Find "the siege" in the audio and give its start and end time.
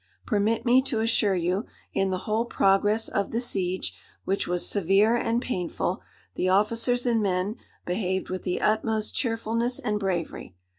3.29-3.93